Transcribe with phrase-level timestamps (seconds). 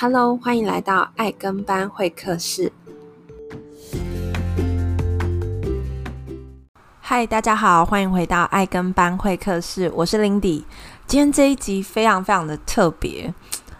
[0.00, 2.70] Hello，欢迎来到爱跟班会客室。
[7.00, 10.62] 嗨，大家好，欢迎回到爱跟班会客室，我是 Lindy。
[11.08, 13.34] 今天这一集非常非常的特别，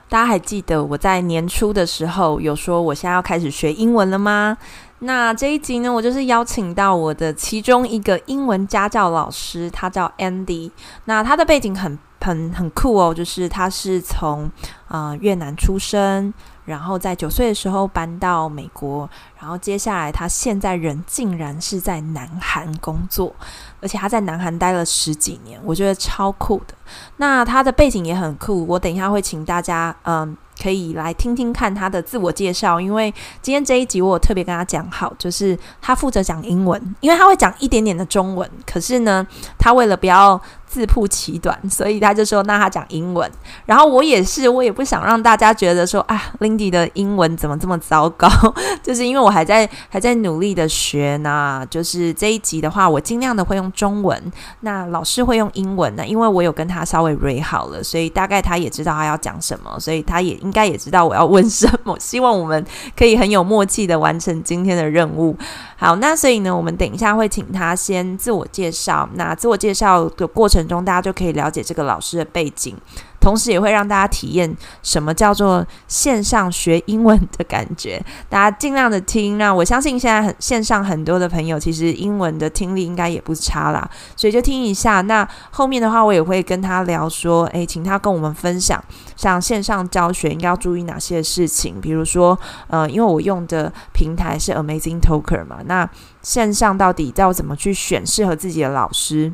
[0.08, 4.58] 大家还记得我在年初的时候有说我现在要开始学英文了吗？
[4.98, 10.72] 那这一集呢，我就是邀请到我的其中一个英文家教老师，他叫 Andy。
[11.04, 11.96] 那他的背景很
[12.28, 14.50] 很很酷哦，就是他是从
[14.88, 16.32] 呃越南出生，
[16.66, 19.08] 然后在九岁的时候搬到美国，
[19.40, 23.34] 然后接下来他现在人竟然是在南韩工作，
[23.80, 26.74] 而且他在南韩待了十几年，我觉得超酷的。
[27.16, 30.36] 那他的背景也很酷，我等一下会请大家嗯。
[30.60, 39.24] 可以来听听看他的自我介绍，因为今天这一集我特别跟他讲好，就是他负责讲英文，因为他会讲一点点的中文，可是呢，
[39.56, 43.30] 他为了不要自曝其短，所以他就说，那他讲英文。
[43.66, 48.28] 然后我也是，我也不想让大家觉得说啊，Lindy 的英文怎么这么糟糕，
[48.82, 51.66] 就是因为我还在还在努力的学呢。
[51.70, 54.20] 就是这一集的话，我尽量的会用中文，
[54.60, 61.96] 那老师会用英文呢，因为我有跟他稍微 re 好了，所以大概他也知道他要讲什么，所以他也应该也知道我要问什么。
[62.00, 62.64] 希望我们
[62.96, 65.36] 可以很有默契的完成今天的任务。
[65.76, 69.08] 好，那所以呢，我们等一下会请他先自我介绍。
[69.14, 72.74] 那自我介绍的过程中，大家就可以了解这个老师的背景，
[73.20, 78.02] 同时也会让大家体验什么叫做线上学英文的感觉。
[78.28, 85.00] 大家尽量的听，那我相信现在很线上很多的朋友，其实英文的听力应该也不差啦，所以就听一下。
[85.02, 88.82] 那后面的话，我也会跟他聊说，诶，请他跟我们分享，
[89.16, 95.58] 像线上教学应该要注意哪些事情，比如说，呃，因为我用的平台是 Amazing Talker 嘛。
[95.66, 95.88] 那
[96.22, 99.32] 线上到底要怎么去选适合自己的老师，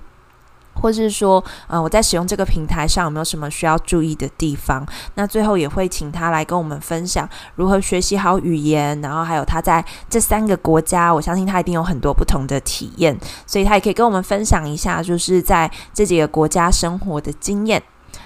[0.84, 4.86] 或者是说，嗯、呃，我在使用这个平台上有没有什么需要注意的地方？
[5.14, 17.82] 那最后也会请他来跟我们分享如何学习好语言，然后还有他在这三个国家，我相信他一定有很多不同的体验，所以他也可以跟我们分享一下，就是在这几个国家生活的经验。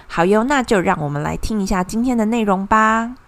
[0.09, 3.28] 好哟，那就让我们来听一下今天的内容吧。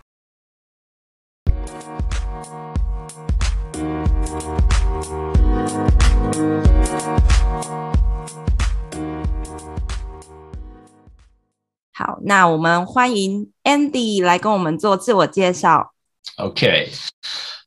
[12.00, 15.94] 好，那我们欢迎 Andy 来跟我们做自我介绍。
[16.38, 16.90] Okay,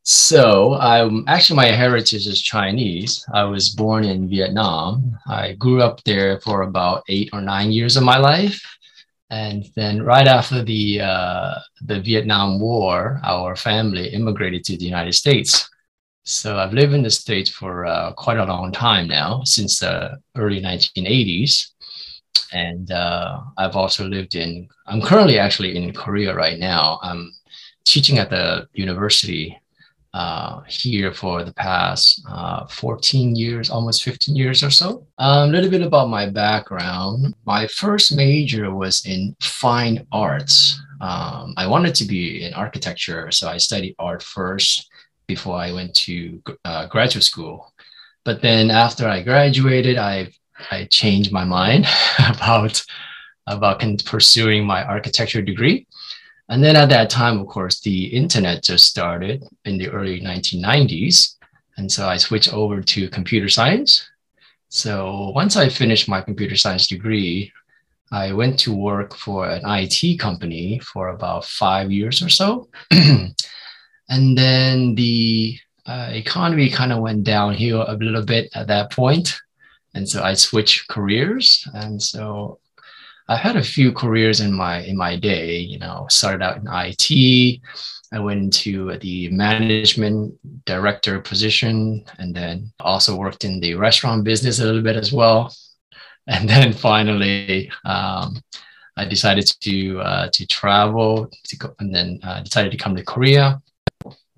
[0.02, 3.24] so I'm actually my heritage is Chinese.
[3.32, 5.19] I was born in Vietnam.
[5.26, 8.60] I grew up there for about eight or nine years of my life,
[9.30, 11.54] and then right after the uh,
[11.86, 15.66] the Vietnam War, our family immigrated to the United States.
[16.24, 20.19] So I've lived in the States for uh, quite a long time now, since the
[20.36, 21.71] early 1980s.
[22.53, 24.67] and uh, I've also lived in.
[24.87, 26.99] I'm currently actually in Korea right now.
[27.01, 27.33] I'm
[27.85, 29.59] teaching at the university
[30.13, 35.07] uh, here for the past uh, 14 years, almost 15 years or so.
[35.17, 37.33] Um, a little bit about my background.
[37.45, 40.79] My first major was in fine arts.
[41.01, 44.89] Um, I wanted to be in architecture, so I studied art first
[45.27, 47.73] before I went to uh, graduate school.
[48.23, 50.29] But then after I graduated, I
[50.71, 51.85] I changed my mind
[52.29, 52.83] about
[53.47, 55.85] about pursuing my architecture degree.
[56.49, 61.35] And then at that time, of course, the internet just started in the early 1990s.
[61.77, 64.07] And so I switched over to computer science.
[64.69, 67.51] So once I finished my computer science degree,
[68.11, 72.69] I went to work for an IT company for about five years or so.
[72.91, 79.35] and then the uh, economy kind of went downhill a little bit at that point.
[79.93, 81.67] And so I switched careers.
[81.73, 82.59] And so
[83.27, 85.57] I had a few careers in my in my day.
[85.57, 87.61] You know, started out in IT.
[88.11, 94.59] I went into the management director position, and then also worked in the restaurant business
[94.59, 95.53] a little bit as well.
[96.25, 98.41] And then finally, um,
[98.95, 103.03] I decided to uh, to travel to go, and then uh, decided to come to
[103.03, 103.62] Korea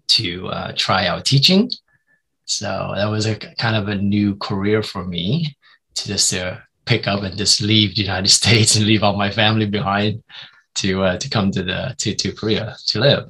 [0.08, 1.70] to uh, try out teaching.
[2.46, 5.58] So that was a kind of a new career for me
[5.96, 9.32] to just uh, pick up and just leave the United States and leave all my
[9.32, 10.24] family behind
[10.76, 13.30] to uh, to come to the to, to Korea to live.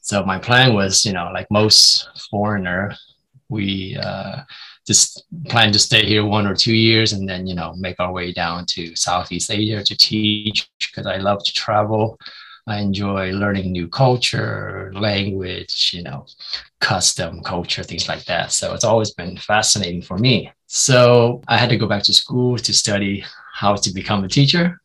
[0.00, 2.94] So my plan was, you know, like most foreigner,
[3.50, 4.40] we uh,
[4.86, 8.10] just plan to stay here one or two years and then, you know, make our
[8.10, 12.18] way down to Southeast Asia to teach because I love to travel.
[12.68, 16.26] I enjoy learning new culture, language, you know,
[16.80, 18.52] custom culture, things like that.
[18.52, 20.52] So it's always been fascinating for me.
[20.66, 23.24] So I had to go back to school to study
[23.54, 24.80] how to become a teacher.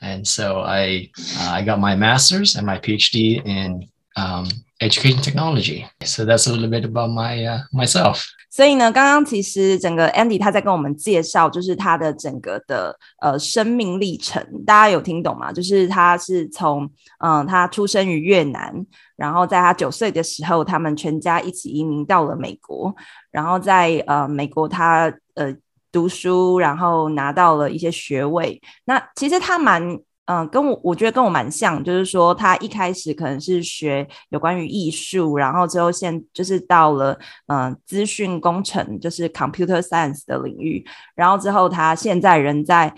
[0.00, 4.46] And so I, uh, I got my master's and my PhD in um,
[4.80, 5.86] education technology.
[6.04, 8.22] So that's a little bit about my uh, myself.
[8.50, 15.52] 所以呢，刚刚其实整个 Andy 他在跟我们介绍，就是他的整个的呃生命历程，大家有听懂吗？
[15.52, 18.74] 就是他是从嗯、他出生于越南，
[19.16, 22.94] 然后在他九岁的时候，他们全家一起移民到了美国，
[23.30, 25.54] 然后在呃美国他呃
[25.92, 28.60] 读书，然后拿到了一些学位。
[28.84, 29.98] 那其实他蛮。
[30.26, 40.84] 嗯，跟我我觉得跟我蛮像，就是说他一开始可能是学有关于艺术，然后之后现就是到了嗯资讯工程，就是 computer science 的领域，
[41.14, 42.92] 然后之后他现在人在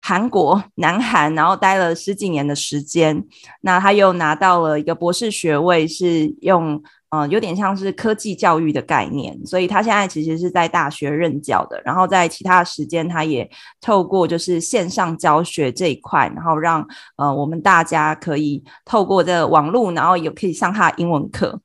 [0.00, 3.24] 韩国南韩，然后待了十几年的时间，
[3.60, 6.82] 那他又拿到了一个博士学位，是用。
[7.14, 13.46] 嗯，有点像是科技教育的概念，所以他现在其实是在大学任教的，然后在其他时间，他也
[13.82, 16.86] 透过就是线上教学这一块，然后让
[17.16, 21.60] 呃我们大家可以透过这网络，然后也可以上他英文课。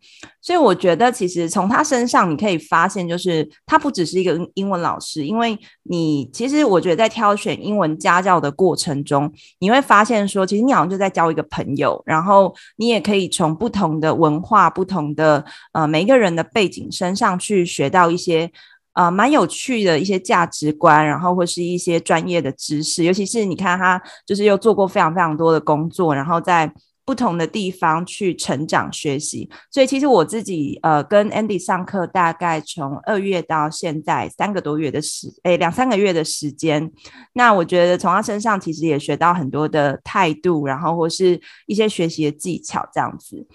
[0.47, 9.29] 所以我觉得，其实从他身上你可以发现，就是他不只是一个英文老师，因为你其实我觉得在挑选英文家教的过程中，
[9.59, 18.49] 你会发现说，其实你好像就在交一个朋友，然后你也可以从不同的文化、不同的呃每一个人的背景身上去学到一些
[18.93, 26.71] 呃蛮有趣的一些价值观，然后或是一些专业的知识，尤其是你看他就是又做过非常非常多的工作，然后在。
[27.07, 36.91] 不同的地方去成长学习，所以其实我自己呃跟 Andy 上课，大概从二月到现在三个多月的时，诶两三个月的时间。
[37.31, 43.47] 那我觉得从他身上其实也学到很多的态度，然后或是一些学习的技巧这样子。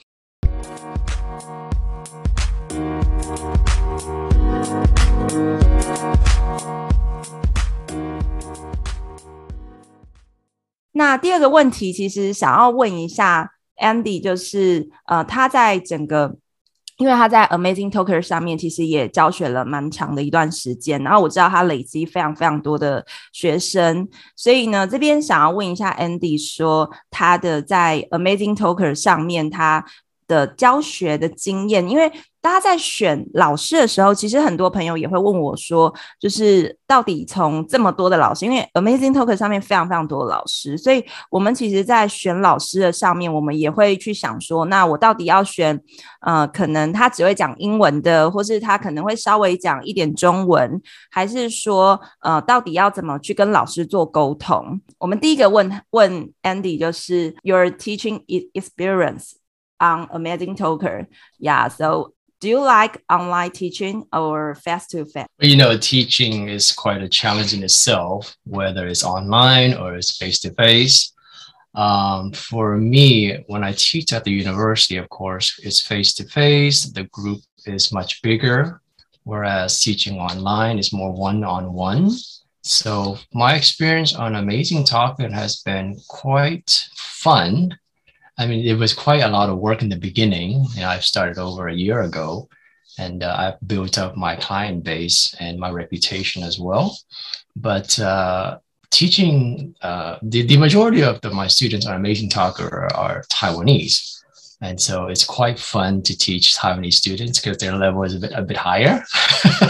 [10.92, 16.36] 那第二个问题，其实想要问一下 Andy，就是呃，他在整个，
[16.98, 29.84] 因为他在 Amazing Talker 上面其实也教学了蛮长的一段时间，然后我知道他累积非常非常多的学生，所以呢，这边想要问一下 Andy，说他的在 Amazing Talker 上面他
[30.26, 32.12] 的教学的经验，因为。
[32.42, 45.80] 大家在选老师的时候，其实很多朋友也会问我说，就是到底从这么多的老师，因为 Amazing Talker 上面非常非常多的老师，所以我们其实，在选老师的上面，我们也会去想说，那我到底要选，
[46.20, 54.80] 呃，可能他只会讲英文的，或是他可能会稍微讲一点中文，还是说，呃，到底要怎么去跟老师做沟通？
[54.98, 59.34] 我们第一个问问 Andy 就是 Your teaching experience
[59.78, 65.28] on Amazing Talker，Yeah，so Do you like online teaching or face to face?
[65.38, 70.40] You know, teaching is quite a challenge in itself, whether it's online or it's face
[70.40, 71.12] to face.
[71.72, 76.86] For me, when I teach at the university, of course, it's face to face.
[76.86, 78.82] The group is much bigger,
[79.22, 82.10] whereas teaching online is more one on one.
[82.62, 87.78] So, my experience on Amazing Talker has been quite fun
[88.42, 90.66] I mean, it was quite a lot of work in the beginning.
[90.74, 92.48] You know, I started over a year ago,
[92.98, 96.98] and uh, I've built up my client base and my reputation as well.
[97.54, 98.58] But uh,
[98.90, 104.18] teaching, uh, the, the majority of the, my students on Amazing Talker are, are Taiwanese.
[104.60, 108.32] And so it's quite fun to teach Taiwanese students because their level is a bit,
[108.34, 109.04] a bit higher.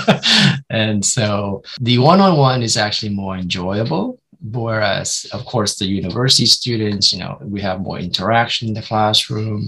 [0.71, 7.20] and so the one-on-one is actually more enjoyable whereas of course the university students you
[7.20, 9.68] know we have more interaction in the classroom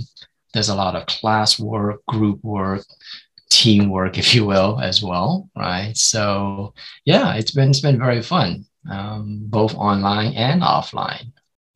[0.53, 2.85] there's a lot of class work group work
[3.49, 6.73] teamwork if you will as well right so
[7.05, 11.31] yeah it's been it's been very fun um, both online and offline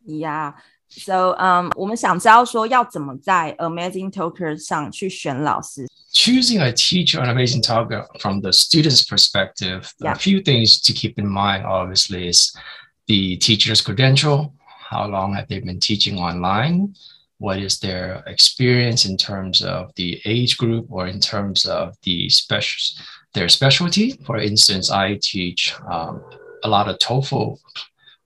[0.06, 0.54] yeah
[0.90, 9.04] so um 我们想知道说要怎么在 Amazing Talker 上去选老师 choosing a teacher on Amazing Talker from the student's
[9.04, 10.12] perspective yeah.
[10.12, 12.54] a few things to keep in mind obviously is
[13.09, 14.55] the teacher's credential,
[14.91, 16.95] how long have they been teaching online,
[17.39, 22.29] what is their experience in terms of the age group or in terms of the
[22.29, 24.13] special their specialty.
[24.25, 26.23] For instance, I teach um,
[26.65, 27.59] a lot of TOEFL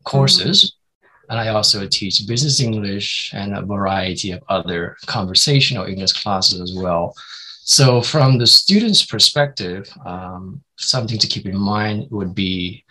[0.04, 1.30] courses, mm-hmm.
[1.30, 6.74] and I also teach business English and a variety of other conversational English classes as
[6.74, 7.14] well.
[7.64, 12.84] So, from the student's perspective, um, something to keep in mind would be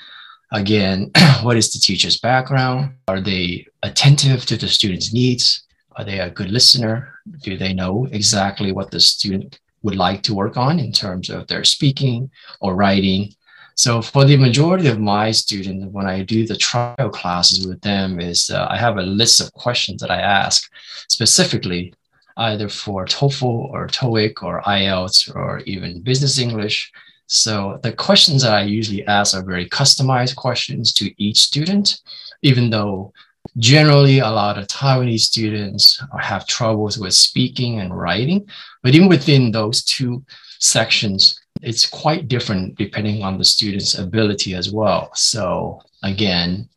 [0.51, 1.12] Again,
[1.43, 2.93] what is the teacher's background?
[3.08, 5.63] Are they attentive to the student's needs?
[5.96, 7.13] Are they a good listener?
[7.41, 11.48] Do they know exactly what the student would like to work on in terms of
[11.48, 12.29] their speaking
[12.60, 13.34] or writing?
[13.75, 18.20] So for the majority of my students, when I do the trial classes with them,
[18.20, 20.70] is uh, I have a list of questions that I ask
[21.08, 21.93] specifically,
[22.38, 26.91] either for TOEFL or TOEIC or IELTS or even business English.
[27.31, 32.01] So the questions that I usually ask are very customized questions to each student,
[32.41, 33.13] even though
[33.57, 38.45] generally a lot of Taiwanese students have troubles with speaking and writing.
[38.83, 40.25] But even within those two
[40.59, 45.09] sections, it's quite different depending on the student's ability as well.
[45.15, 46.67] So again,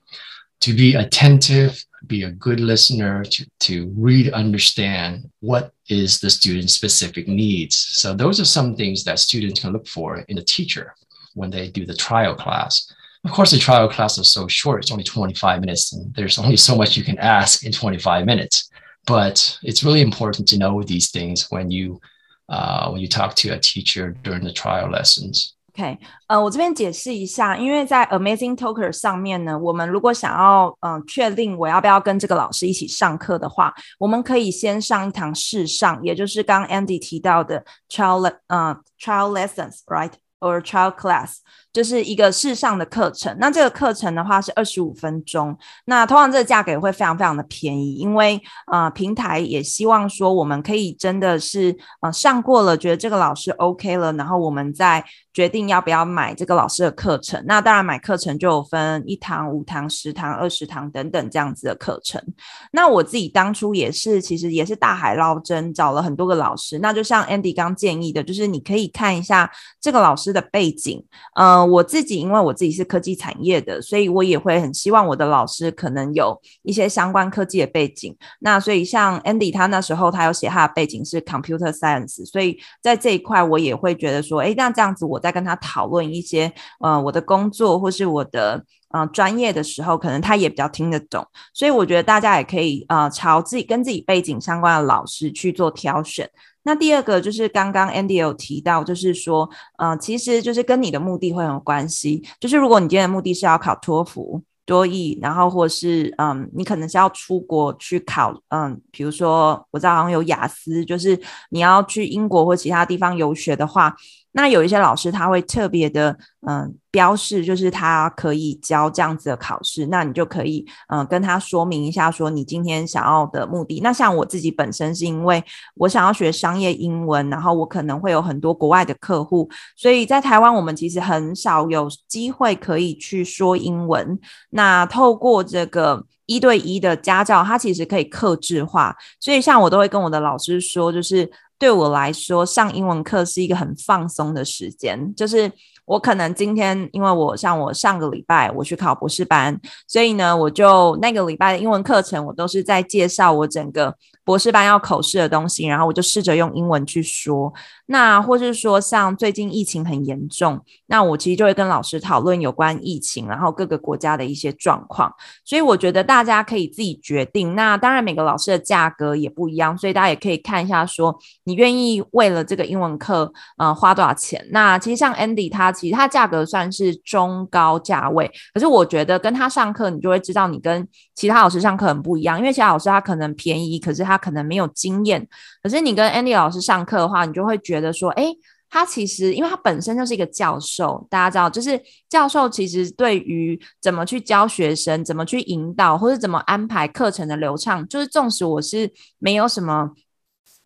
[0.61, 6.75] to be attentive, be a good listener, to, to really understand what is the student's
[6.75, 7.77] specific needs.
[7.77, 10.95] So those are some things that students can look for in a teacher
[11.35, 12.93] when they do the trial class.
[13.25, 16.57] Of course, the trial class is so short, it's only 25 minutes, and there's only
[16.57, 18.71] so much you can ask in 25 minutes.
[19.07, 22.01] But it's really important to know these things when you
[22.49, 25.54] uh, when you talk to a teacher during the trial lessons.
[25.77, 41.39] OK，呃，我这边解释一下，因为在 Amazing Talker 上面呢，我们如果想要嗯、确定我要不要跟这个老师一起上课的话，我们可以先上一堂试上，也就是刚 Andy 提到的 trial 呃 trial lessons，right or trial class。
[41.75, 48.41] 就是一个试上的课程，那这个课程的话是二十五分钟，那通常这个价格也会非常非常的便宜，因为
[48.71, 57.43] 呃平台也希望说我们可以真的是呃上过了，觉得这个老师 OK 了，然后我们再决定要不要买这个老师的课程。
[57.45, 62.23] 那当然买课程就有分一堂、五堂、十堂、二十堂等等这样子的课程。
[62.71, 66.79] 那我自己当初也是，其实也是大海捞针，找了很多个老师。
[66.79, 69.51] 那就像 Andy 刚建议的，就是你可以看一下
[69.81, 71.05] 这个老师的背景，
[71.35, 71.64] 呃。
[71.65, 78.17] 我自己，因为我自己是科技产业的，所以我也会很希望我的老师可能有一些相关科技的背景。
[78.41, 88.65] 那所以像 Andy 他那时候他有写他的背景是 Computer Science，所以在这一块我也会觉得说，哎，那这样子我在跟他讨论一些呃我的工作或是我的
[88.95, 91.27] 呃专业的时候，可能他也比较听得懂。
[91.53, 96.31] 所以我觉得大家也可以呃朝自己跟自己背景相关的老师去做挑选。
[96.63, 102.23] 那第二个就是刚刚 Andy 有提到，就是说，呃，其实就是跟你的目的会有关系。
[102.41, 111.21] 就是如果你今天的目的是要考托福、多益，然后或是，嗯，你可能是要出国去考，嗯，比如说我知道好像有雅思，就是
[111.51, 113.95] 你要去英国或其他地方游学的话。
[114.37, 123.81] 那有一些老师他会特别的，嗯，标示就是他可以教这样子的考试，那你就可以，嗯，跟他说明一下，说你今天想要的目的。
[123.81, 125.43] 那像我自己本身是因为
[125.77, 134.19] 我想要学商业英文，然后我可能会有很多国外的客户，所以在台湾我们其实很少有机会可以去说英文。
[134.51, 141.31] 那透过这个一对一的家教，它其实可以克制化，所以像我都会跟我的老师说，就是。
[141.59, 145.15] 对我来说，上英文课是一个很放松的时间。
[145.15, 145.51] 就是
[145.85, 153.95] 我可能今天，因为我像我上个礼拜我去考博士班，所以呢，我就那个礼拜的英文课程，我都是在介绍我整个。
[154.27, 157.53] 博士班要口试的东西，然后我就试着用英文去说。
[157.85, 165.13] 那或是说，像最近疫情很严重，那我其实就会跟老师讨论有关疫情，然后各个国家的一些状况。
[165.45, 167.55] 所以我觉得大家可以自己决定。
[167.55, 171.15] 那当然每个老师的价格也不一样，所以大家也可以看一下，说
[171.45, 174.43] 你愿意为了这个英文课，呃，花多少钱。
[174.51, 184.15] 那其实像 Andy 他其实他价格算是中高价位，可是我觉得跟他上课，你就会知道你跟其他老师上课很不一样，因为其他老师他可能便宜，可是他。
[184.25, 185.29] 可能没有经验，
[185.63, 188.33] 可是你跟 Andy 老师上课的话，你就会觉得说，哎，
[188.71, 191.79] 他其实因为他本身就是一个教授，大家知道，就是
[192.09, 199.91] 教授其实对于怎么去教学生、怎么去引导，或者怎么安排课程的流畅，就是纵使我是没有什么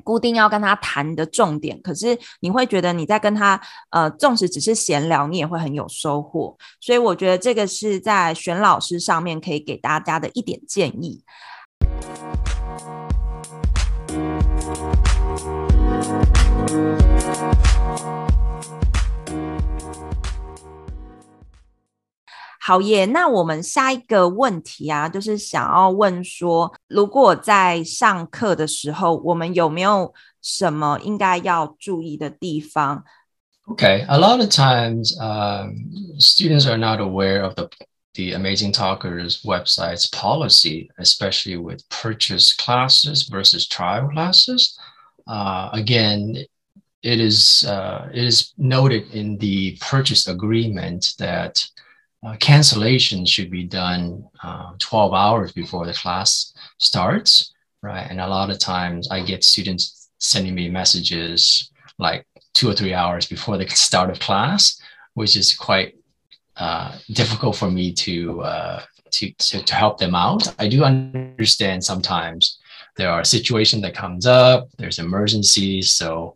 [0.09, 3.61] 固定要跟他谈的重点，可是你会觉得你在跟他，
[3.91, 6.57] 呃，纵使只是闲聊，你也会很有收获。
[6.81, 11.23] 所以我觉得这个是在选老师上面可以给大家的一点建议。
[22.68, 33.04] 好耶，那我们下一个问题啊，就是想要问说，如果在上课的时候，我们有没有什么应该要注意的地方？
[33.66, 37.70] Okay, a lot of times, um, students are not aware of the
[38.14, 44.78] the Amazing Talkers website's policy, especially with purchase classes versus trial classes.
[45.26, 46.36] Uh, again,
[47.02, 51.66] it is uh, it is noted in the purchase agreement that
[52.27, 58.07] uh, cancellation should be done uh, 12 hours before the class starts, right?
[58.11, 62.95] And a lot of times I get students sending me messages like two or three
[62.95, 64.81] hours before the start of class,
[65.15, 65.95] which is quite
[66.57, 68.83] uh, difficult for me to, uh,
[69.13, 70.53] to, to to help them out.
[70.59, 72.59] I do understand sometimes
[72.97, 74.69] there are situations that comes up.
[74.77, 76.35] There's emergencies, so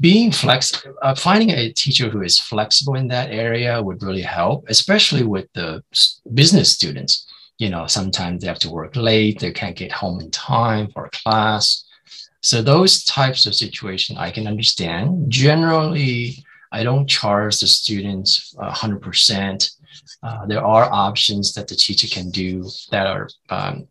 [0.00, 4.64] being flexible, uh, finding a teacher who is flexible in that area would really help,
[4.68, 5.82] especially with the
[6.34, 7.26] business students.
[7.58, 11.10] You know, sometimes they have to work late, they can't get home in time for
[11.12, 11.84] class.
[12.40, 15.28] So those types of situation I can understand.
[15.28, 19.70] Generally, I don't charge the students 100%.
[20.22, 23.88] Uh, there are options that the teacher can do that are um,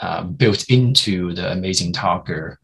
[0.00, 2.60] uh, built into the Amazing Talker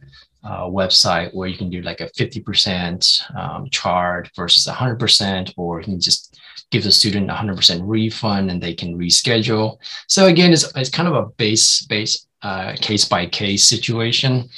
[0.49, 5.85] uh, website where you can do like a 50% um, charge versus 100%, or you
[5.85, 6.41] can just
[6.71, 9.77] give the student 100% refund and they can reschedule.
[10.07, 12.27] So again, it's, it's kind of a base, base
[12.81, 14.49] case by case situation,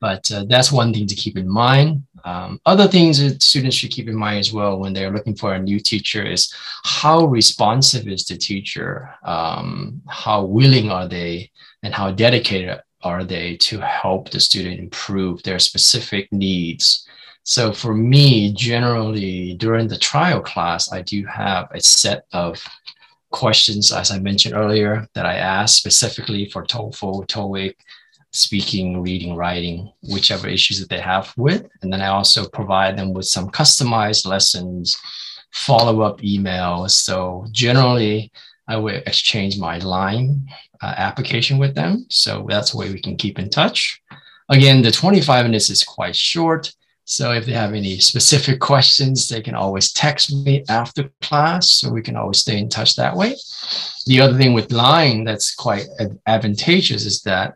[0.00, 2.04] but uh, that's one thing to keep in mind.
[2.24, 5.54] Um, other things that students should keep in mind as well when they're looking for
[5.54, 6.52] a new teacher is
[6.84, 9.14] how responsive is the teacher?
[9.24, 11.50] Um, how willing are they
[11.82, 17.06] and how dedicated are they to help the student improve their specific needs?
[17.42, 22.62] So for me, generally during the trial class, I do have a set of
[23.30, 27.74] questions, as I mentioned earlier, that I ask specifically for TOEFL, TOEIC,
[28.32, 31.66] speaking, reading, writing, whichever issues that they have with.
[31.82, 34.98] And then I also provide them with some customized lessons,
[35.52, 36.90] follow-up emails.
[36.90, 38.30] So generally,
[38.68, 40.46] I will exchange my line
[40.82, 42.06] uh, application with them.
[42.10, 44.00] So that's the way we can keep in touch.
[44.50, 46.72] Again, the 25 minutes is quite short.
[47.04, 51.70] So if they have any specific questions, they can always text me after class.
[51.70, 53.34] So we can always stay in touch that way.
[54.06, 55.86] The other thing with Line that's quite
[56.26, 57.54] advantageous is that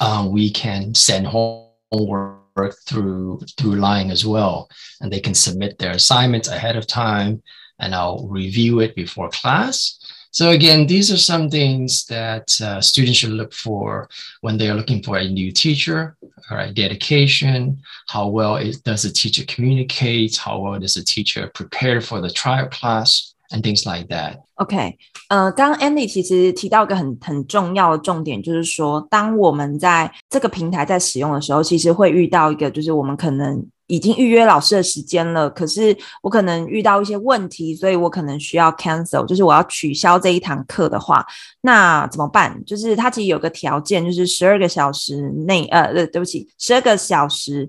[0.00, 4.68] uh, we can send homework through through Line as well,
[5.00, 7.42] and they can submit their assignments ahead of time,
[7.78, 9.98] and I'll review it before class.
[10.31, 14.09] So again, these are some things that uh, students should look for
[14.41, 16.15] when they are looking for a new teacher,
[16.49, 21.51] all right, dedication, how well it, does the teacher communicate, how well does the teacher
[21.53, 24.39] prepare for the trial class, and things like that.
[24.55, 24.97] OK，
[25.29, 41.26] 呃，刚刚 Andy 其实提到一个很很重要的重点，就是说，当我们在这个平台在使用的时候，其实会遇到一个，就是我们可能 已经预约老师的时间了，可是我可能遇到一些问题，所以我可能需要 cancel，就是我要取消这一堂课的话，
[41.62, 42.64] 那怎么办？
[42.64, 47.68] 就是它其实有个条件，就是十二个小时内，呃，对不起，十二个小时。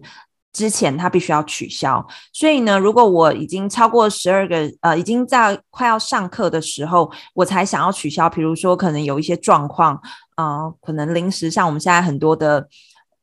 [0.52, 10.02] 之前他必须要取消，所以呢，如果我已经超过十二个，呃，已经在快要上课的时候，我才想要取消，比如说可能有一些状况，
[10.36, 12.68] 啊、可能临时像我们现在很多的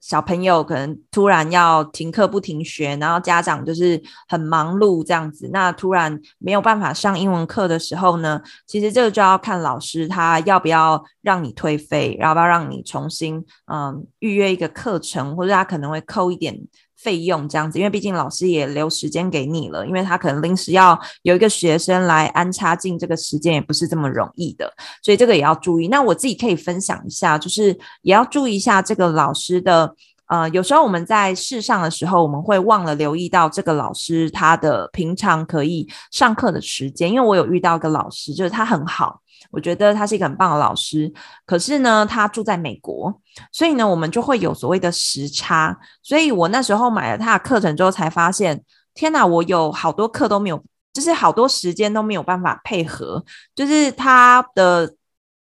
[0.07, 16.57] 小朋友可能突然要停课不停学，然后家长就是很忙碌这样子，那突然没有办法上英文课的时候呢，其实这个就要看老师他要不要让你退费，要不要让你重新嗯、预约一个课程，或者他可能会扣一点。
[16.97, 25.89] 费用这样子，因为毕竟老师也留时间给你了，因为他可能临时要有一个学生来安插进这个时间，也不是这么容易的，所以这个也要注意。
[25.89, 29.95] 那我自己可以分享一下，就是也要注意一下这个老师的，
[30.29, 39.21] 呃，有时候我们在试上的时候，我们会忘了留意到这个老师他的平常可以上课的时间，因为我有遇到一个老师，就是他很好。
[39.57, 41.11] 我觉得他是一个很棒的老师，
[41.47, 45.75] 可是呢，他住在美国，所以呢，我们就会有所谓的时差。
[46.03, 54.95] 所以我那时候买了他的课程之后，才发现，天哪，我有好多课都没有，就是好多时间都没有办法配合，就是他的。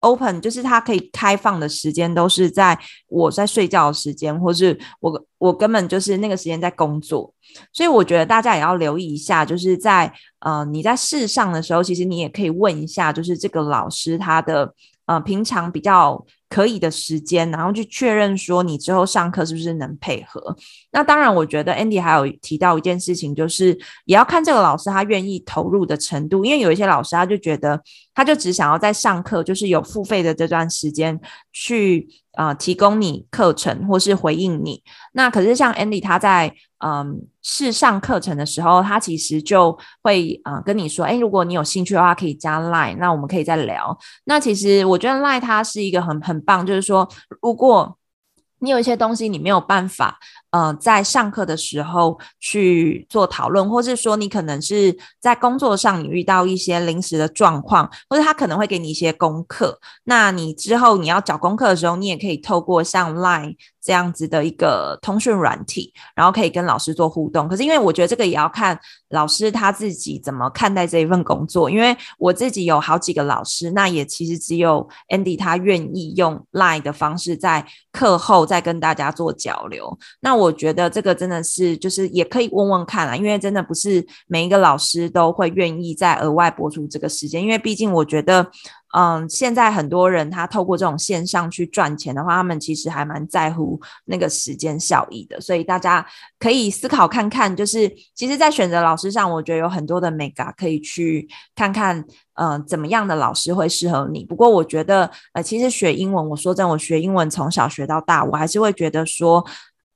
[0.04, 7.32] Open 就是它可以开放的时间都是在我在睡觉的时间，或是我我根本就是那个时间在工作，
[7.72, 14.74] 所以我觉得大家也要留意一下，就是在呃你在试上的时候，其实你也可以问一下，就是这个老师他的
[15.06, 16.24] 呃平常比较。
[16.50, 20.56] 可以的时间，然后去确认说你之后上课是不是能配合。
[20.92, 27.82] 那当然，我觉得 Andy 还有提到一件事情，就是也要看这个老师他愿意投入的程度，因为有一些老师他就觉得
[28.14, 31.20] 他就只想要在上课，就是有付费的这段时间
[31.52, 34.80] 去啊、呃、提供你课程或是回应你。
[35.14, 36.54] 那可是像 Andy 他在。
[36.84, 43.98] 嗯，试上课程的时候，他其实就会啊、跟你说，哎，如果你有兴趣的话，可以加 Line，那我们可以再聊。
[44.24, 47.08] 那其实我觉得 Line 它是一个很很棒，就是说，
[47.40, 47.96] 如果
[48.58, 50.18] 你有一些东西你没有办法
[50.54, 59.80] 呃，在上课的时候去做讨论，或是说你可能是在工作上你遇到一些临时的状况，或者他可能会给你一些功课。
[60.04, 67.48] 那你之后你要找功课的时候，你也可以透过像 Line 这样子的一个通讯软体，然后可以跟老师做互动。
[67.48, 68.78] 可是因为我觉得这个也要看
[69.10, 71.68] 老师他自己怎么看待这一份工作。
[71.68, 79.98] 因为我自己有好几个老师，那也其实只有 Andy 他愿意用 Line 的方式在课后再跟大家做交流。
[80.20, 80.43] 那我。
[80.44, 88.46] 我觉得这个真的是，就是也可以问问看啦，因为真的不是每一个老师都会愿意再额外播出这个时间，因为毕竟我觉得，
[88.96, 96.06] 嗯，现在很多人他透过这种线上去赚钱的话，他们其实还蛮在乎那个时间效益的，所以大家
[96.38, 102.04] 可以思考看看，就是其实，在选择老师上，我觉得有很多的眉角可以去看看，
[102.34, 104.24] 嗯，怎么样的老师会适合你。
[104.24, 109.44] 不过我觉得，呃，其实学英文，我说真，我学英文从小学到大，我还是会觉得说。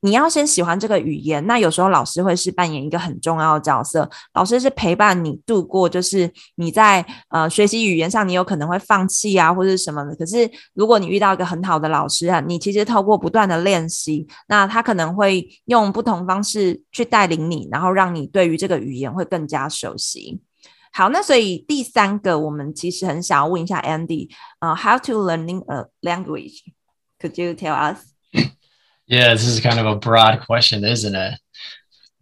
[0.00, 4.08] 你要先喜欢这个语言，那有时候老师会是扮演一个很重要的角色。
[4.34, 10.14] 老师是陪伴你度过，就是你在呃学习语言上，你有可能会放弃啊，或者什么的。
[10.14, 20.40] 可是如果你遇到一个很好的老师啊，你其实透过不断的练习，那他可能会用不同方式去带领你，然后让你对于这个语言会更加熟悉。
[20.92, 24.30] 好，那所以第三个，我们其实很想要问一下 Andy，
[24.60, 28.17] 呃，How to learning a language？Could you tell us？
[29.08, 31.40] us？Yeah, this is kind of a broad question, isn't it?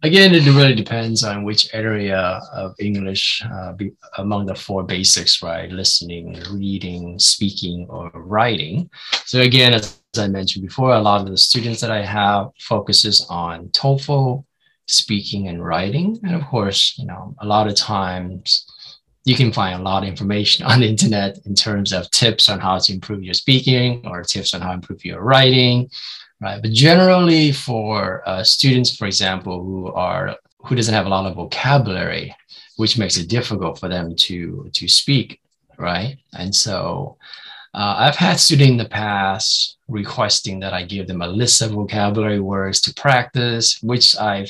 [0.03, 5.41] Again, it really depends on which area of English uh, be, among the four basics,
[5.41, 5.71] right?
[5.71, 8.91] Listening, reading, speaking, or writing.
[9.25, 13.25] So again, as I mentioned before, a lot of the students that I have focuses
[13.27, 14.45] on TOEFL,
[14.87, 16.19] speaking and writing.
[16.23, 18.65] And of course, you know, a lot of times
[19.25, 22.59] you can find a lot of information on the internet in terms of tips on
[22.59, 25.89] how to improve your speaking or tips on how to improve your writing
[26.41, 26.61] right?
[26.61, 31.35] But generally, for uh, students, for example, who are who doesn't have a lot of
[31.35, 32.35] vocabulary,
[32.77, 35.39] which makes it difficult for them to to speak,
[35.77, 36.17] right?
[36.33, 37.17] And so,
[37.73, 41.71] uh, I've had students in the past requesting that I give them a list of
[41.71, 44.47] vocabulary words to practice, which I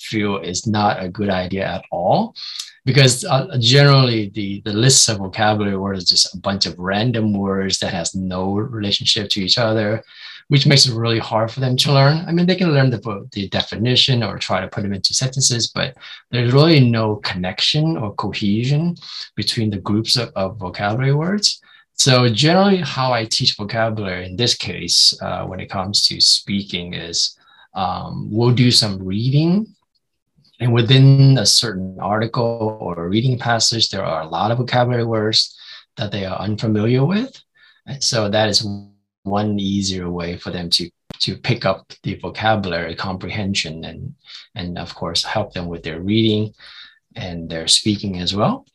[0.00, 2.34] feel is not a good idea at all
[2.84, 7.32] because uh, generally the, the list of vocabulary words is just a bunch of random
[7.32, 10.02] words that has no relationship to each other
[10.48, 12.24] which makes it really hard for them to learn.
[12.26, 15.68] I mean, they can learn the, the definition or try to put them into sentences,
[15.68, 15.96] but
[16.30, 18.96] there's really no connection or cohesion
[19.36, 21.60] between the groups of, of vocabulary words.
[21.94, 26.94] So generally how I teach vocabulary in this case, uh, when it comes to speaking
[26.94, 27.38] is
[27.74, 29.74] um, we'll do some reading
[30.60, 35.58] and within a certain article or reading passage, there are a lot of vocabulary words
[35.96, 37.42] that they are unfamiliar with.
[37.86, 38.66] And so that is
[39.24, 40.88] one easier way for them to
[41.20, 44.14] to pick up the vocabulary comprehension and
[44.54, 46.52] and of course help them with their reading
[47.16, 48.66] and their speaking as well.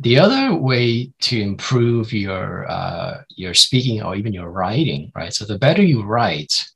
[0.00, 5.32] The other way to improve your uh, your speaking or even your writing right?
[5.32, 6.68] So the better you write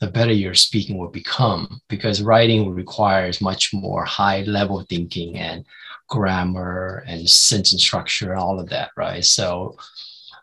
[0.00, 5.64] the better your speaking will become because writing requires much more high level thinking and
[6.08, 9.24] grammar and sentence structure and all of that right?
[9.24, 9.76] So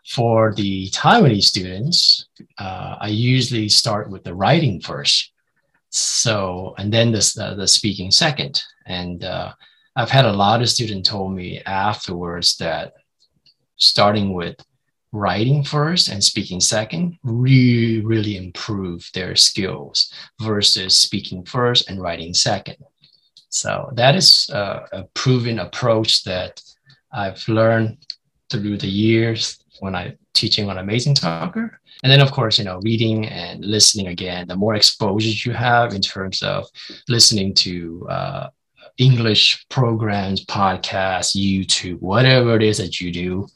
[0.06, 2.26] for the Taiwanese students,
[2.58, 5.32] uh, I usually start with the writing first.
[5.90, 8.62] So, and then the, the speaking second.
[8.86, 9.52] And uh,
[9.94, 12.94] I've had a lot of students told me afterwards that
[13.76, 14.56] starting with
[15.12, 22.32] writing first and speaking second really, really improve their skills versus speaking first and writing
[22.32, 22.76] second.
[23.50, 26.62] So that is uh, a proven approach that
[27.12, 27.98] I've learned
[28.50, 31.80] through the years when I'm teaching on Amazing Talker.
[32.04, 35.92] And then, of course, you know, reading and listening again, the more exposure you have
[35.92, 36.66] in terms of
[37.08, 38.48] listening to uh,
[38.98, 43.48] English programs, podcasts, YouTube, whatever it is that you do,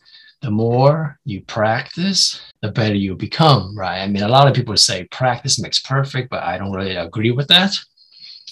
[0.43, 4.01] the more you practice, the better you become, right?
[4.01, 7.31] I mean, a lot of people say practice makes perfect, but I don't really agree
[7.31, 7.73] with that.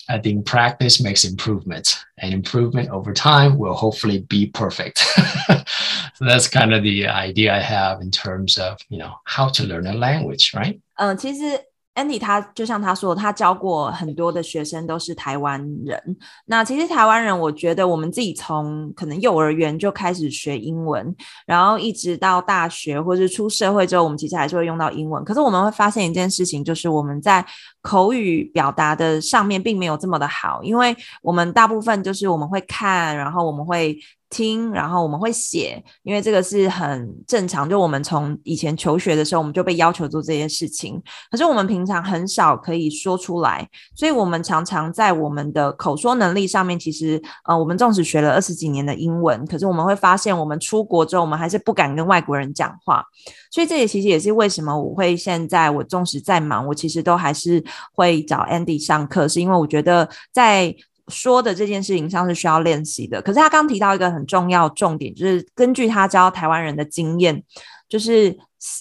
[0.09, 4.97] I think practice makes improvement, and improvement over time will hopefully be perfect.
[6.15, 9.63] so that's kind of the idea I have in terms of you know how to
[9.63, 10.79] learn a language, right?
[10.95, 11.59] 嗯、呃，其实
[11.94, 16.16] Andy 他就像他说，他教过很多的学生都是台湾人。
[16.46, 21.14] 那其实台湾人，我觉得我们自己从可能幼儿园就开始学英文，
[21.46, 25.24] 然后一直到大学或者出社会之后，我们其实还是会用到英文。
[25.24, 27.44] 可是我们会发现一件事情，就是我们在
[27.80, 33.96] 口语表达的上面并没有这么的好，因为我们大部分就是我们会看，然后我们会。
[34.34, 37.70] 听，然后我们会写，因为这个是很正常。
[37.70, 41.00] 就我们从以前求学的时候，我们就被要求做这些事情。
[41.30, 53.04] 可是我们平常很少可以说出来，所以我们常常在我们的口说能力上面，其实呃，我们纵使学了二十几年的英文，可是我们会发现，我们出国之后，我们还是不敢跟外国人讲话。
[53.52, 57.62] 所以这也其实也是为什么我会现在我纵使再忙，我其实都还是
[57.94, 60.74] 会找 Andy 上课，是因为我觉得在。
[61.08, 67.42] 说的这件事情上是需要练习的，可是他刚提到一个很重要重点，就是根据他教台湾人的经验，
[67.88, 68.36] 就是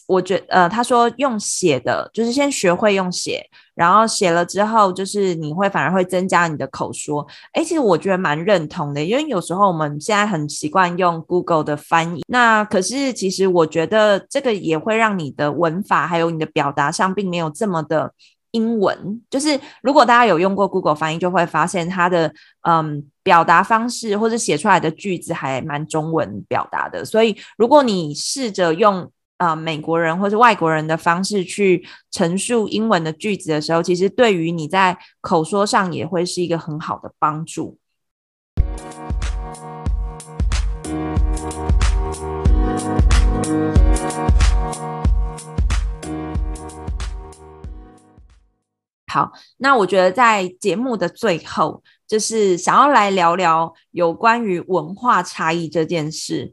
[0.08, 7.28] 我觉得呃，他说用写的，就是先学会用写，然后写了之后，就是你会反而会增加你的口说。
[7.54, 18.14] 诶，其实我觉得蛮认同的，因为有时候我们现在很习惯用 Google 的翻译，那可是其实我觉得这个也会让你的文法还有你的表达上并没有这么的。
[18.54, 27.04] 英文就是，如果大家有用过 Google 翻译，就会发现它的嗯表达方式或者写出来的句子还蛮中文表达的。
[27.04, 29.02] 所以，如果你试着用
[29.38, 37.78] 啊、呃、美国人或者外国人的方式去陈述英文的句子的时候，其实对于你在口说上也会是一个很好的帮助。
[49.14, 56.52] 好，那我觉得在节目的最后，就是想要来聊聊有关于文化差异这件事。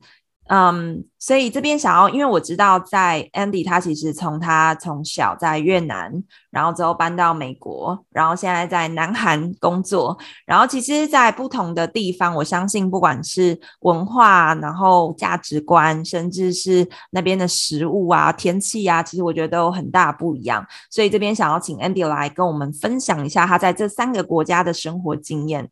[0.52, 6.12] 嗯，所以这边想要，因为我知道在 Andy 他其实从他从小在越南，
[6.50, 20.66] 然后之后搬到美国，然后现在在南韩工作，然后其实，在不同的地方，我相信不管是文化，然后价值观，甚至是那边的食物啊、天气啊，其实我觉得都有很大不一样。
[20.90, 25.70] 所以这边想要请 Andy 来跟我们分享一下他在这三个国家的生活经验。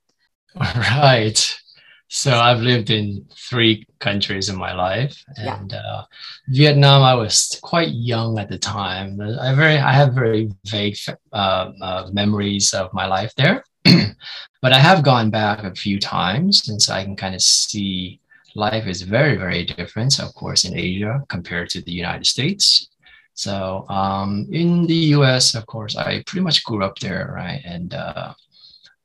[0.54, 1.58] Right.
[2.08, 5.78] So I've lived in three countries in my life, and yeah.
[5.78, 6.04] uh,
[6.48, 7.02] Vietnam.
[7.02, 9.20] I was quite young at the time.
[9.20, 10.96] I very, I have very vague
[11.32, 13.62] uh, uh, memories of my life there,
[14.62, 18.20] but I have gone back a few times, and so I can kind of see
[18.54, 20.18] life is very, very different.
[20.18, 22.88] Of course, in Asia compared to the United States.
[23.34, 27.94] So um, in the U.S., of course, I pretty much grew up there, right, and
[27.94, 28.32] uh,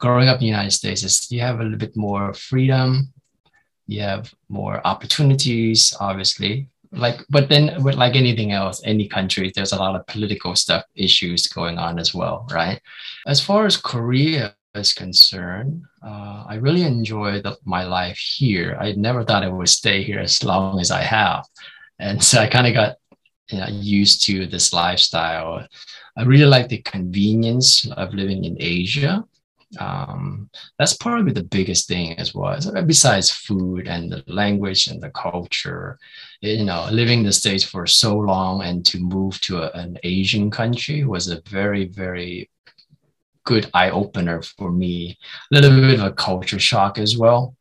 [0.03, 3.07] growing up in the United States is you have a little bit more freedom,
[3.87, 6.67] you have more opportunities, obviously.
[6.91, 10.83] Like, but then with like anything else, any country, there's a lot of political stuff
[10.93, 12.81] issues going on as well, right?
[13.27, 18.75] As far as Korea is concerned, uh, I really enjoy the, my life here.
[18.77, 21.47] I never thought I would stay here as long as I have,
[21.97, 22.97] and so I kind of got
[23.49, 25.65] you know, used to this lifestyle.
[26.17, 29.23] I really like the convenience of living in Asia
[29.79, 32.59] um, that's probably the biggest thing as well.
[32.85, 35.97] Besides food and the language and the culture
[36.43, 39.97] you know living in the states for so long and to move to a, an
[40.03, 42.49] asian country was a very very
[43.45, 45.17] good eye-opener for me.
[45.51, 47.55] A little bit of a culture shock as well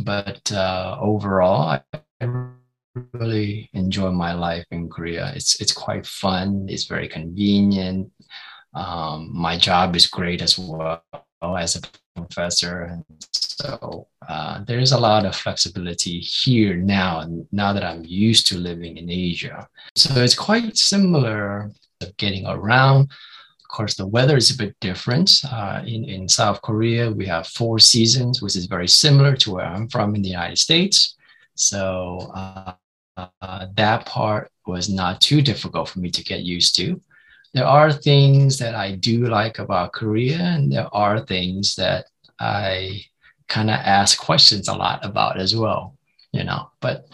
[0.00, 1.80] but uh, overall
[2.20, 2.26] I
[3.12, 5.32] really enjoy my life in korea.
[5.34, 6.66] It's it's quite fun.
[6.68, 8.12] It's very convenient.
[8.74, 11.02] Um, my job is great as well
[11.42, 11.80] as a
[12.16, 12.82] professor.
[12.82, 18.58] And so uh, there's a lot of flexibility here now, now that I'm used to
[18.58, 19.68] living in Asia.
[19.96, 21.70] So it's quite similar
[22.00, 23.02] of getting around.
[23.02, 25.42] Of course, the weather is a bit different.
[25.50, 29.66] Uh, in, in South Korea, we have four seasons, which is very similar to where
[29.66, 31.16] I'm from in the United States.
[31.54, 32.72] So uh,
[33.42, 37.00] uh, that part was not too difficult for me to get used to
[37.53, 42.05] there are things that I do like about Korea, and there are things that
[42.39, 43.05] I
[43.47, 45.93] kind of ask questions a lot about as well,
[46.31, 46.71] you know.
[46.81, 47.05] But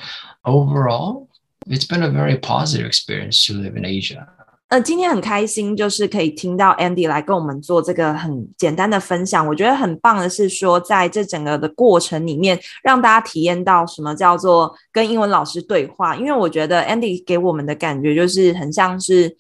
[0.46, 1.28] overall,
[1.68, 4.28] it's been a very positive experience to live in Asia.
[4.70, 9.46] 呃，今天很开心，就是可以听到 Andy 来跟我们做这个很简单的分享。
[9.46, 16.16] 我觉得很棒的是说，在这整个的过程里面，让大家体验到什么叫做跟英文老师对话。
[16.16, 19.36] 因为我觉得 Andy 给我们的感觉就是很像是。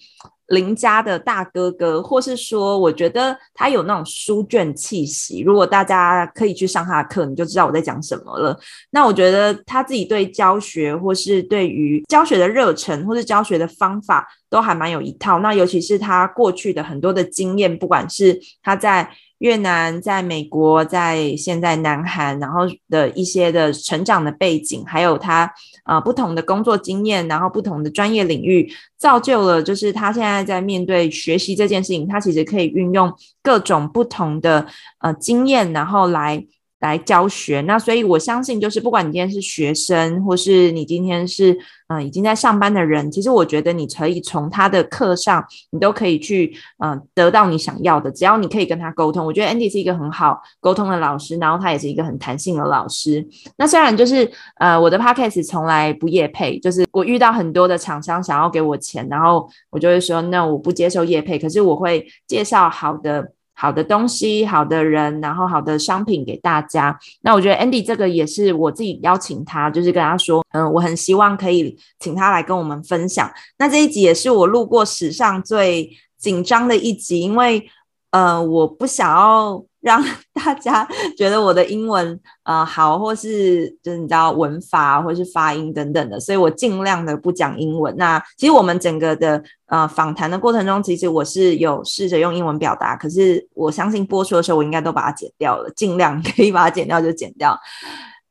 [0.49, 5.41] 邻家的大哥哥，或是说，我觉得他有那种书卷气息。
[5.41, 8.59] 如果大家可以去上他的课，你就知道我在讲什么了。
[8.91, 15.39] 那我觉得他自己对教学，或是对于教学的热忱，或是教学的方法，都还蛮有一套。
[15.39, 25.53] 那尤其是他过去的很多的经验，不管是他在越南、在美国、在现在南韩，然后的一些的成长的背景，还有他
[25.85, 34.66] 呃不同的工作经验，然后不同的专业领域，造就了就是他现在在面对学习这件事情，他其实可以运用各种不同的
[35.01, 36.47] 呃经验，然后来。
[36.85, 37.61] 来教学。
[37.62, 41.57] 那所以我相信，就是不管你今天是学生，或是你今天是
[41.88, 48.11] 嗯、已经在上班的人，其实我觉得你可以从他的课上，你都可以去嗯、得到你想要的。
[48.11, 53.25] 只要你可以跟他沟通，我觉得 Andy 是一个很好沟通的老师，然后他也是一个很弹性的老师。
[53.59, 63.33] 那虽然就是呃我的 Podcast 从来不业配，就是我遇到很多的厂商想要给我钱，然后我就会说那我不接受业配，可是我会介绍好的。
[63.55, 66.99] 好的东西，好的人，然后好的商品给大家。
[67.23, 73.31] 那我觉得 Andy 这个也是我自己邀请他，就是跟他说，嗯，我很希望可以请他来跟我们分享。
[73.59, 77.69] 那这一集也是我录过史上最紧张的一集，因为
[78.11, 79.64] 呃，我不想要。
[79.85, 87.94] 让 大家 觉得我的英文呃好，或是就是你知道文法或是发音等等的，所以我尽量的不讲英文。
[87.99, 97.57] 那其实我们整个的呃访谈的过程中，其实我是有试着用英文表达，可是我相信播出的时候我应该都把它剪掉了，尽量 可以把它剪掉就剪掉。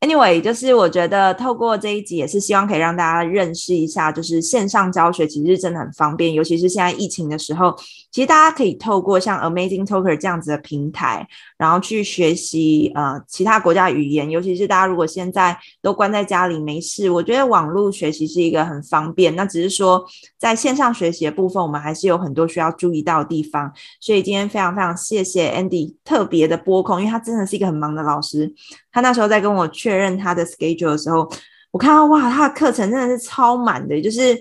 [0.01, 7.73] Anyway，就是我觉得透过这一集也是希望可以让大家认识一下，就是线上教学其实真的很方便，尤其是现在疫情的时候，
[8.13, 19.35] 其实大家可以透过像 Amazing Talker 这样子的平台，然后去学习呃其他国家语言，尤其是大家如果现在都关在家里没事，我觉得网络学习是一个很方便。
[19.35, 20.05] 那只是说
[20.37, 23.73] 在线上学习的部分，我们还是有很多需要注意到的地方。
[23.99, 28.53] 所以今天非常非常谢谢 Andy 特别的拨空，因为他真的是一个很忙的老师。
[28.91, 31.27] 他那时候在跟我确认他的 schedule 的时候，
[31.71, 34.37] 我看到哇，他的课程真的是超满的，就是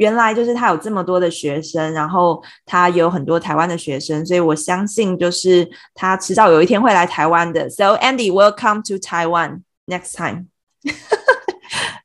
[0.00, 7.68] 原来就是他有这么多的学生，然后他有很多台湾的学生，所以我相信就是他迟早有一天会来台湾的。
[7.68, 10.46] So Andy, welcome to Taiwan next time,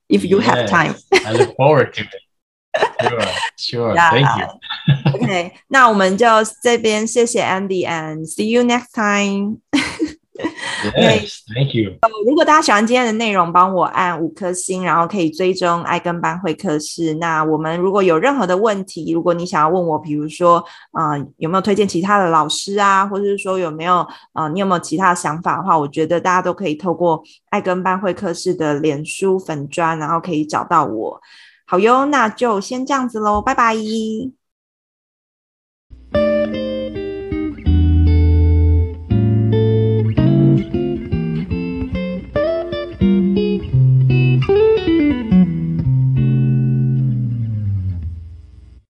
[0.09, 0.95] if you have time.
[1.25, 2.21] I look forward to it.
[3.57, 3.95] Sure, sure.
[3.95, 4.47] Thank you.
[5.13, 6.27] OK，那我们就
[6.61, 9.61] 这边谢谢 Andy and see you next time.
[10.97, 11.97] Yes, thank you.
[12.25, 17.13] 如果大家喜欢今天的内容，帮我按五颗星，然后可以追踪爱跟班会客室。
[17.15, 31.21] 那我们如果有任何的问题，如果你想要问我，比如说，呃，有没有推荐其他的老师啊，或者是说有没有，呃，你有没有其他的想法的话，我觉得大家都可以透过爱跟班会客室的脸书粉砖，然后可以找到我。
[31.65, 33.75] 好哟，那就先这样子喽，拜拜。